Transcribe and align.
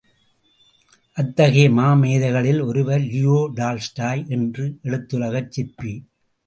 அத்தகைய 1.17 1.67
மாமேதைகளில் 1.71 2.61
ஒருவர் 2.65 3.05
Leo 3.05 3.51
Tolstoy 3.53 4.27
என்ற 4.27 4.63
எழுத்துலகச் 4.83 5.49
சிற்பி. 5.49 5.93